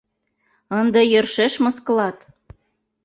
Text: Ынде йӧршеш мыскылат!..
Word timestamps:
Ынде 0.79 1.01
йӧршеш 1.11 1.53
мыскылат!.. 1.63 2.17